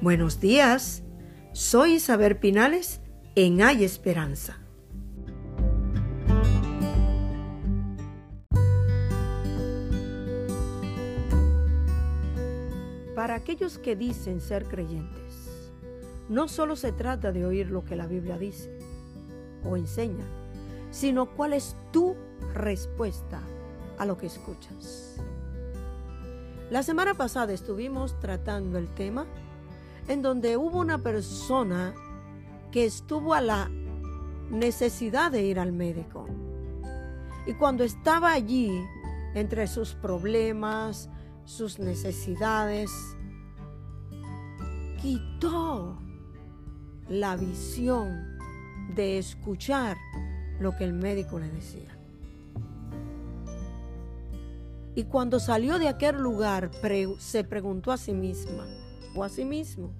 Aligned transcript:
Buenos 0.00 0.38
días, 0.38 1.02
soy 1.52 1.94
Isabel 1.94 2.36
Pinales 2.36 3.00
en 3.34 3.60
Hay 3.60 3.82
Esperanza. 3.82 4.60
Para 13.16 13.34
aquellos 13.34 13.78
que 13.78 13.96
dicen 13.96 14.40
ser 14.40 14.66
creyentes, 14.66 15.72
no 16.28 16.46
solo 16.46 16.76
se 16.76 16.92
trata 16.92 17.32
de 17.32 17.44
oír 17.44 17.68
lo 17.68 17.84
que 17.84 17.96
la 17.96 18.06
Biblia 18.06 18.38
dice 18.38 18.78
o 19.64 19.76
enseña, 19.76 20.24
sino 20.92 21.34
cuál 21.34 21.54
es 21.54 21.74
tu 21.90 22.14
respuesta 22.54 23.40
a 23.98 24.06
lo 24.06 24.16
que 24.16 24.26
escuchas. 24.26 25.16
La 26.70 26.84
semana 26.84 27.14
pasada 27.14 27.52
estuvimos 27.52 28.20
tratando 28.20 28.78
el 28.78 28.86
tema 28.94 29.26
en 30.08 30.22
donde 30.22 30.56
hubo 30.56 30.78
una 30.78 31.02
persona 31.02 31.94
que 32.72 32.84
estuvo 32.84 33.34
a 33.34 33.40
la 33.40 33.70
necesidad 34.50 35.30
de 35.30 35.42
ir 35.42 35.60
al 35.60 35.72
médico. 35.72 36.26
Y 37.46 37.54
cuando 37.54 37.84
estaba 37.84 38.32
allí, 38.32 38.70
entre 39.34 39.66
sus 39.66 39.94
problemas, 39.94 41.08
sus 41.44 41.78
necesidades, 41.78 42.90
quitó 45.00 45.98
la 47.08 47.36
visión 47.36 48.38
de 48.94 49.18
escuchar 49.18 49.96
lo 50.60 50.76
que 50.76 50.84
el 50.84 50.92
médico 50.92 51.38
le 51.38 51.50
decía. 51.50 51.96
Y 54.94 55.04
cuando 55.04 55.38
salió 55.38 55.78
de 55.78 55.88
aquel 55.88 56.16
lugar, 56.16 56.70
se 57.18 57.44
preguntó 57.44 57.92
a 57.92 57.96
sí 57.96 58.12
misma, 58.12 58.66
a 59.24 59.28
sí 59.28 59.44
mismo. 59.44 59.90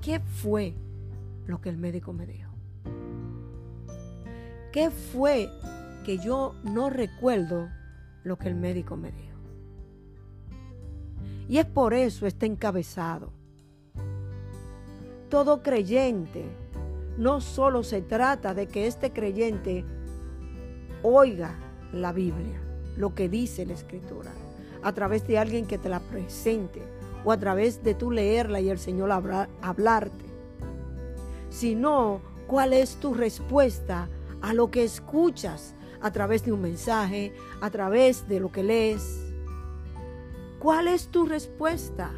¿Qué 0.00 0.18
fue 0.20 0.74
lo 1.46 1.60
que 1.60 1.68
el 1.68 1.78
médico 1.78 2.12
me 2.12 2.26
dijo? 2.26 2.50
¿Qué 4.72 4.90
fue 4.90 5.48
que 6.04 6.18
yo 6.18 6.54
no 6.64 6.90
recuerdo 6.90 7.68
lo 8.24 8.38
que 8.38 8.48
el 8.48 8.54
médico 8.54 8.96
me 8.96 9.12
dijo? 9.12 9.38
Y 11.48 11.58
es 11.58 11.66
por 11.66 11.94
eso 11.94 12.26
este 12.26 12.46
encabezado. 12.46 13.32
Todo 15.28 15.62
creyente, 15.62 16.44
no 17.18 17.40
solo 17.40 17.82
se 17.82 18.02
trata 18.02 18.54
de 18.54 18.66
que 18.66 18.86
este 18.86 19.12
creyente 19.12 19.84
oiga 21.02 21.54
la 21.92 22.12
Biblia, 22.12 22.60
lo 22.96 23.14
que 23.14 23.28
dice 23.28 23.66
la 23.66 23.74
Escritura, 23.74 24.32
a 24.82 24.92
través 24.92 25.26
de 25.26 25.38
alguien 25.38 25.66
que 25.66 25.78
te 25.78 25.88
la 25.88 26.00
presente, 26.00 26.82
o 27.24 27.32
a 27.32 27.36
través 27.38 27.82
de 27.82 27.94
tú 27.94 28.10
leerla 28.10 28.60
y 28.60 28.70
el 28.70 28.78
Señor 28.78 29.10
hablarte, 29.60 30.24
sino 31.50 32.20
cuál 32.46 32.72
es 32.72 32.96
tu 32.96 33.14
respuesta 33.14 34.08
a 34.40 34.52
lo 34.54 34.70
que 34.70 34.84
escuchas 34.84 35.74
a 36.00 36.10
través 36.10 36.44
de 36.44 36.52
un 36.52 36.60
mensaje, 36.60 37.32
a 37.60 37.70
través 37.70 38.28
de 38.28 38.40
lo 38.40 38.50
que 38.50 38.62
lees. 38.62 39.20
¿Cuál 40.58 40.88
es 40.88 41.08
tu 41.08 41.26
respuesta? 41.26 42.10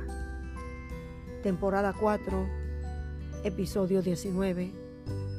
Temporada 1.43 1.95
4, 1.99 2.49
episodio 3.45 4.01
19, 4.01 4.73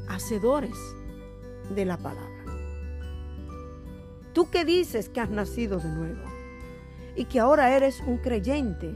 Hacedores 0.08 0.78
de 1.74 1.86
la 1.86 1.98
palabra. 1.98 2.46
Tú 4.34 4.50
que 4.52 4.66
dices 4.66 5.10
que 5.10 5.22
has 5.22 5.30
nacido 5.30 5.80
de 5.80 5.90
nuevo 5.90 6.22
y 7.16 7.26
que 7.26 7.40
ahora 7.40 7.76
eres 7.76 8.02
un 8.02 8.18
creyente, 8.18 8.94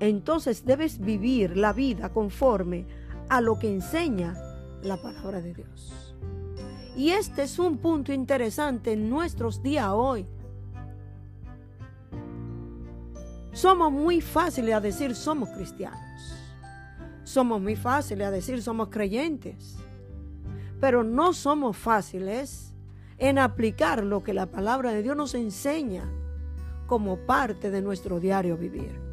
entonces 0.00 0.64
debes 0.64 0.98
vivir 0.98 1.56
la 1.56 1.72
vida 1.72 2.10
conforme 2.10 2.86
a 3.28 3.40
lo 3.40 3.58
que 3.58 3.72
enseña 3.72 4.34
la 4.82 4.96
palabra 4.96 5.40
de 5.40 5.54
Dios. 5.54 6.16
Y 6.96 7.10
este 7.10 7.42
es 7.42 7.58
un 7.58 7.78
punto 7.78 8.12
interesante 8.12 8.92
en 8.92 9.08
nuestros 9.08 9.62
días 9.62 9.88
hoy. 9.90 10.26
Somos 13.52 13.92
muy 13.92 14.20
fáciles 14.20 14.74
a 14.74 14.80
decir 14.80 15.14
somos 15.14 15.50
cristianos. 15.50 16.00
Somos 17.22 17.60
muy 17.60 17.76
fáciles 17.76 18.26
a 18.26 18.30
decir 18.30 18.62
somos 18.62 18.88
creyentes. 18.88 19.76
Pero 20.80 21.04
no 21.04 21.34
somos 21.34 21.76
fáciles 21.76 22.74
en 23.18 23.38
aplicar 23.38 24.02
lo 24.02 24.24
que 24.24 24.32
la 24.32 24.46
palabra 24.46 24.92
de 24.92 25.02
Dios 25.02 25.16
nos 25.16 25.34
enseña 25.34 26.10
como 26.86 27.18
parte 27.18 27.70
de 27.70 27.82
nuestro 27.82 28.18
diario 28.18 28.56
vivir. 28.56 29.09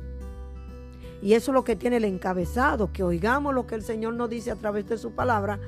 Y 1.22 1.34
eso 1.34 1.52
es 1.52 1.54
lo 1.54 1.64
que 1.64 1.76
tiene 1.76 1.98
el 1.98 2.06
encabezado, 2.06 2.92
que 2.94 3.04
oigamos 3.04 3.54
lo 3.54 3.66
que 3.66 3.76
el 3.76 3.82
Señor 3.82 4.14
nos 4.14 4.30
dice 4.30 4.52
a 4.52 4.56
través 4.56 4.88
de 4.88 4.98
su 4.98 5.12
palabra, 5.12 5.60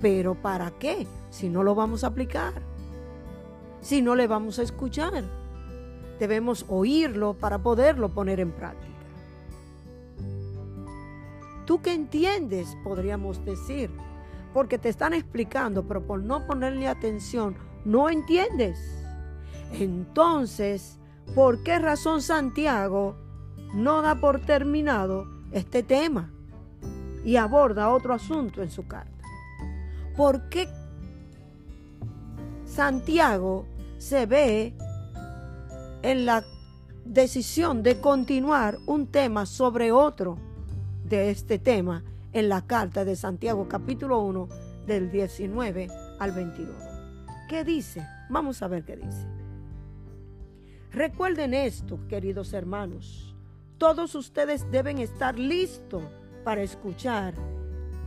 pero 0.00 0.34
¿para 0.34 0.72
qué? 0.72 1.06
Si 1.30 1.48
no 1.48 1.62
lo 1.62 1.74
vamos 1.74 2.04
a 2.04 2.08
aplicar, 2.08 2.54
si 3.80 4.02
no 4.02 4.14
le 4.14 4.26
vamos 4.26 4.58
a 4.58 4.62
escuchar. 4.62 5.24
Debemos 6.18 6.64
oírlo 6.68 7.34
para 7.34 7.58
poderlo 7.58 8.08
poner 8.08 8.40
en 8.40 8.50
práctica. 8.50 8.94
¿Tú 11.66 11.82
qué 11.82 11.92
entiendes? 11.92 12.76
Podríamos 12.82 13.44
decir, 13.44 13.90
porque 14.54 14.78
te 14.78 14.88
están 14.88 15.12
explicando, 15.12 15.86
pero 15.86 16.06
por 16.06 16.22
no 16.22 16.46
ponerle 16.46 16.88
atención, 16.88 17.56
no 17.84 18.08
entiendes. 18.08 18.78
Entonces, 19.72 20.98
¿por 21.34 21.62
qué 21.62 21.78
razón 21.78 22.22
Santiago 22.22 23.16
no 23.76 24.00
da 24.00 24.14
por 24.14 24.40
terminado 24.40 25.26
este 25.52 25.82
tema 25.82 26.30
y 27.24 27.36
aborda 27.36 27.92
otro 27.92 28.14
asunto 28.14 28.62
en 28.62 28.70
su 28.70 28.86
carta. 28.86 29.12
¿Por 30.16 30.48
qué 30.48 30.66
Santiago 32.64 33.66
se 33.98 34.24
ve 34.24 34.74
en 36.02 36.24
la 36.24 36.42
decisión 37.04 37.82
de 37.82 38.00
continuar 38.00 38.78
un 38.86 39.08
tema 39.08 39.44
sobre 39.44 39.92
otro 39.92 40.38
de 41.04 41.30
este 41.30 41.58
tema 41.58 42.02
en 42.32 42.48
la 42.48 42.62
carta 42.62 43.04
de 43.04 43.14
Santiago 43.14 43.68
capítulo 43.68 44.20
1 44.20 44.48
del 44.86 45.10
19 45.10 45.88
al 46.18 46.32
22? 46.32 46.74
¿Qué 47.46 47.62
dice? 47.62 48.06
Vamos 48.30 48.62
a 48.62 48.68
ver 48.68 48.84
qué 48.84 48.96
dice. 48.96 49.26
Recuerden 50.92 51.52
esto, 51.52 51.98
queridos 52.08 52.54
hermanos 52.54 53.35
todos 53.78 54.14
ustedes 54.14 54.70
deben 54.70 54.98
estar 54.98 55.38
listos 55.38 56.02
para 56.44 56.62
escuchar. 56.62 57.34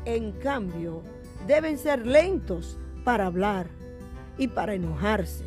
En 0.06 0.32
cambio, 0.34 1.04
deben 1.46 1.78
ser 1.78 2.06
lentos 2.06 2.78
para 3.04 3.28
hablar 3.28 3.68
y 4.38 4.48
para 4.48 4.74
enojarse. 4.74 5.46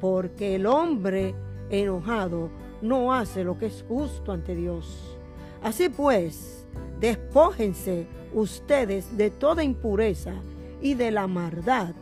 Porque 0.00 0.54
el 0.54 0.66
hombre 0.66 1.34
enojado 1.70 2.50
no 2.80 3.12
hace 3.12 3.44
lo 3.44 3.58
que 3.58 3.66
es 3.66 3.84
justo 3.88 4.32
ante 4.32 4.54
Dios. 4.54 5.18
Así 5.62 5.88
pues, 5.88 6.64
despójense 7.00 8.06
ustedes 8.32 9.16
de 9.16 9.30
toda 9.30 9.64
impureza 9.64 10.34
y 10.80 10.94
de 10.94 11.10
la 11.10 11.26
maldad 11.26 11.94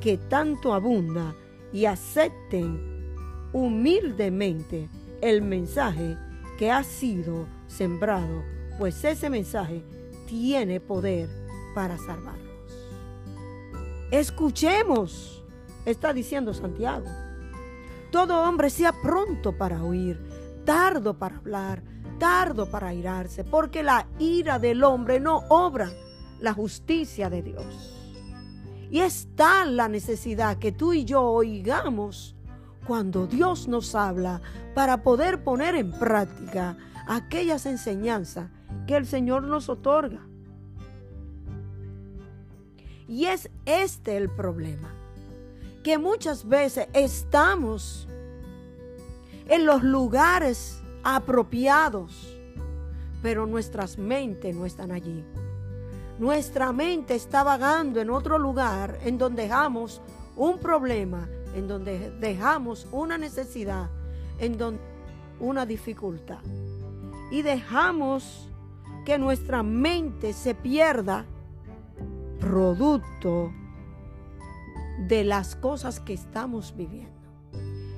que 0.00 0.18
tanto 0.18 0.74
abunda 0.74 1.34
y 1.72 1.86
acepten 1.86 2.94
humildemente 3.52 4.88
el 5.20 5.42
mensaje 5.42 6.16
que 6.58 6.70
ha 6.70 6.84
sido 6.84 7.46
sembrado, 7.66 8.42
pues 8.78 9.02
ese 9.04 9.30
mensaje 9.30 9.82
tiene 10.26 10.80
poder 10.80 11.28
para 11.74 11.98
salvarnos. 11.98 12.44
Escuchemos, 14.10 15.44
está 15.84 16.12
diciendo 16.12 16.54
Santiago. 16.54 17.06
Todo 18.10 18.42
hombre 18.42 18.70
sea 18.70 18.92
pronto 19.02 19.56
para 19.56 19.82
oír, 19.82 20.20
tardo 20.64 21.18
para 21.18 21.36
hablar, 21.36 21.82
tardo 22.18 22.70
para 22.70 22.88
airarse, 22.88 23.42
porque 23.42 23.82
la 23.82 24.06
ira 24.18 24.58
del 24.58 24.84
hombre 24.84 25.18
no 25.18 25.42
obra 25.48 25.90
la 26.40 26.52
justicia 26.52 27.28
de 27.28 27.42
Dios. 27.42 27.90
Y 28.90 29.00
está 29.00 29.64
la 29.64 29.88
necesidad 29.88 30.58
que 30.58 30.70
tú 30.70 30.92
y 30.92 31.04
yo 31.04 31.22
oigamos 31.22 32.33
cuando 32.86 33.26
Dios 33.26 33.68
nos 33.68 33.94
habla 33.94 34.40
para 34.74 35.02
poder 35.02 35.42
poner 35.42 35.74
en 35.74 35.90
práctica 35.92 36.76
aquellas 37.06 37.66
enseñanzas 37.66 38.50
que 38.86 38.96
el 38.96 39.06
Señor 39.06 39.42
nos 39.44 39.68
otorga. 39.68 40.20
Y 43.06 43.26
es 43.26 43.50
este 43.66 44.16
el 44.16 44.30
problema, 44.30 44.92
que 45.82 45.98
muchas 45.98 46.48
veces 46.48 46.88
estamos 46.94 48.08
en 49.48 49.66
los 49.66 49.82
lugares 49.82 50.82
apropiados, 51.02 52.38
pero 53.22 53.46
nuestras 53.46 53.98
mentes 53.98 54.54
no 54.56 54.64
están 54.64 54.90
allí. 54.90 55.24
Nuestra 56.18 56.72
mente 56.72 57.14
está 57.14 57.42
vagando 57.42 58.00
en 58.00 58.08
otro 58.08 58.38
lugar 58.38 58.98
en 59.02 59.18
donde 59.18 59.42
dejamos 59.42 60.00
un 60.36 60.58
problema 60.58 61.28
en 61.54 61.68
donde 61.68 62.10
dejamos 62.18 62.86
una 62.92 63.18
necesidad, 63.18 63.90
en 64.38 64.58
donde 64.58 64.80
una 65.40 65.66
dificultad. 65.66 66.40
Y 67.30 67.42
dejamos 67.42 68.48
que 69.04 69.18
nuestra 69.18 69.62
mente 69.62 70.32
se 70.32 70.54
pierda 70.54 71.26
producto 72.40 73.52
de 75.06 75.24
las 75.24 75.56
cosas 75.56 76.00
que 76.00 76.14
estamos 76.14 76.74
viviendo. 76.76 77.12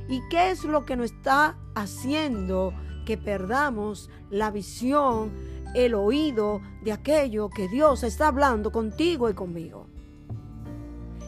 ¿Y 0.09 0.20
qué 0.29 0.50
es 0.50 0.64
lo 0.64 0.85
que 0.85 0.97
nos 0.97 1.12
está 1.12 1.56
haciendo 1.75 2.73
que 3.05 3.19
perdamos 3.19 4.11
la 4.31 4.50
visión, 4.50 5.32
el 5.75 5.94
oído 5.94 6.61
de 6.82 6.93
aquello 6.93 7.50
que 7.50 7.69
Dios 7.69 8.02
está 8.02 8.29
hablando 8.29 8.73
contigo 8.73 9.29
y 9.29 9.35
conmigo? 9.35 9.88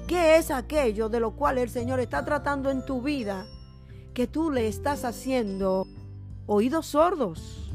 ¿Qué 0.08 0.38
es 0.38 0.50
aquello 0.50 1.10
de 1.10 1.20
lo 1.20 1.32
cual 1.32 1.58
el 1.58 1.68
Señor 1.68 2.00
está 2.00 2.24
tratando 2.24 2.70
en 2.70 2.82
tu 2.82 3.02
vida 3.02 3.46
que 4.14 4.26
tú 4.26 4.50
le 4.50 4.66
estás 4.66 5.04
haciendo 5.04 5.86
oídos 6.46 6.86
sordos? 6.86 7.70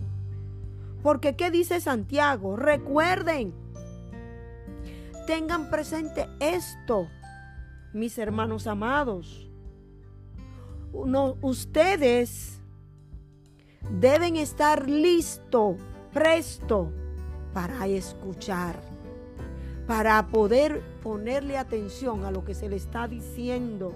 Porque 1.04 1.36
¿qué 1.36 1.52
dice 1.52 1.80
Santiago? 1.80 2.56
Recuerden, 2.56 3.54
tengan 5.28 5.70
presente 5.70 6.28
esto, 6.40 7.08
mis 7.94 8.18
hermanos 8.18 8.66
amados. 8.66 9.48
ustedes 10.92 12.60
deben 13.92 14.38
estar 14.38 14.90
listo, 14.90 15.78
presto 16.12 16.92
para 17.54 17.86
escuchar, 17.86 18.93
para 19.88 20.26
poder 20.28 20.82
ponerle 21.02 21.58
atención 21.58 22.26
a 22.26 22.32
lo 22.32 22.46
que 22.46 22.54
se 22.54 22.70
le 22.70 22.78
está 22.78 23.08
diciendo. 23.08 23.94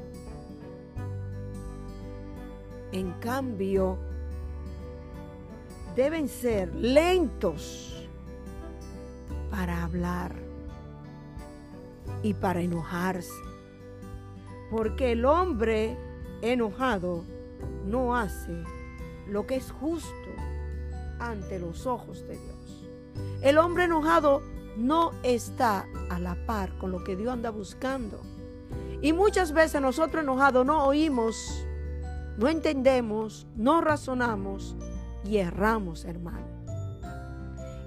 En 2.92 3.12
cambio, 3.14 3.98
deben 5.96 6.28
ser 6.28 6.74
lentos 6.76 8.08
para 9.50 9.84
hablar 9.84 10.36
y 12.22 12.34
para 12.34 12.62
enojarse. 12.62 13.32
Porque 14.70 15.14
el 15.14 15.26
hombre 15.26 15.98
enojado 16.42 17.24
no 17.86 18.16
hace 18.16 18.64
lo 19.28 19.48
que 19.48 19.56
es 19.56 19.72
justo 19.72 20.12
ante 21.20 21.60
los 21.60 21.86
ojos 21.86 22.28
de 22.28 22.38
Dios. 22.38 22.90
El 23.42 23.58
hombre 23.58 23.86
enojado 23.86 24.42
no 24.78 25.12
está 25.24 25.88
a 26.10 26.20
la 26.20 26.36
par 26.46 26.78
con 26.78 26.92
lo 26.92 27.04
que 27.04 27.16
Dios 27.16 27.34
anda 27.34 27.50
buscando. 27.50 28.22
Y 29.02 29.14
muchas 29.14 29.52
veces 29.52 29.82
nosotros 29.82 30.24
enojados 30.24 30.66
no 30.66 30.86
oímos, 30.86 31.66
no 32.38 32.48
entendemos, 32.48 33.48
no 33.56 33.82
razonamos 33.82 34.76
y 35.24 35.38
erramos, 35.38 36.06
hermano. 36.06 36.46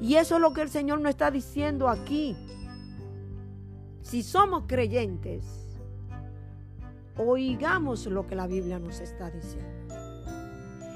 Y 0.00 0.16
eso 0.16 0.36
es 0.36 0.40
lo 0.40 0.52
que 0.52 0.62
el 0.62 0.70
Señor 0.70 1.00
nos 1.00 1.10
está 1.10 1.30
diciendo 1.30 1.88
aquí. 1.88 2.36
Si 4.02 4.22
somos 4.22 4.64
creyentes, 4.66 5.44
oigamos 7.16 8.06
lo 8.06 8.26
que 8.26 8.34
la 8.34 8.46
Biblia 8.46 8.78
nos 8.78 9.00
está 9.00 9.30
diciendo. 9.30 9.94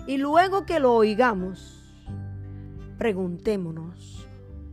Y 0.07 0.17
luego 0.17 0.65
que 0.67 0.81
lo 0.81 0.95
oigamos, 0.95 1.81
preguntémonos 2.99 4.24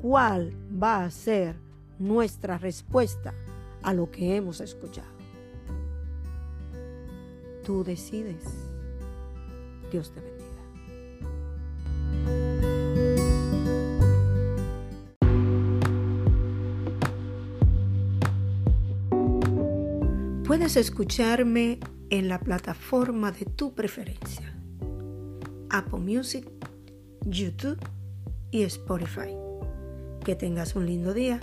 cuál 0.01 0.51
va 0.81 1.03
a 1.03 1.11
ser 1.11 1.55
nuestra 1.99 2.57
respuesta 2.57 3.33
a 3.83 3.93
lo 3.93 4.09
que 4.09 4.35
hemos 4.35 4.59
escuchado. 4.59 5.11
Tú 7.63 7.83
decides. 7.83 8.43
Dios 9.91 10.11
te 10.11 10.19
bendiga. 10.21 10.41
Puedes 20.45 20.75
escucharme 20.75 21.79
en 22.09 22.27
la 22.27 22.39
plataforma 22.39 23.31
de 23.31 23.45
tu 23.45 23.73
preferencia. 23.73 24.53
Apple 25.69 25.99
Music, 25.99 26.45
YouTube 27.25 27.79
y 28.49 28.63
Spotify. 28.63 29.50
Que 30.23 30.35
tengas 30.35 30.75
un 30.75 30.85
lindo 30.85 31.13
día. 31.13 31.39